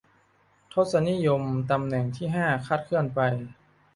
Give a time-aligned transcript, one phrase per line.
[0.73, 1.41] ทศนิยม
[1.71, 3.19] ตำแหน่งที่ห้าคลาดเคลื่อนไป